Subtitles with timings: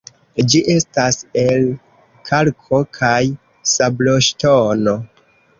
[0.53, 1.67] Ĝi estas el
[2.31, 3.21] kalko- kaj
[3.75, 4.99] sabloŝtono.